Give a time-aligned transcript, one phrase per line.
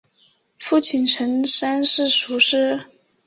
[0.57, 2.85] 父亲陈彬是塾师。